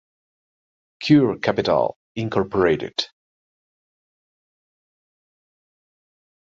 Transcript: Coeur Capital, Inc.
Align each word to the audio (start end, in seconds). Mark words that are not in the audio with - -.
Coeur 0.99 1.37
Capital, 1.39 1.95
Inc. 2.17 3.09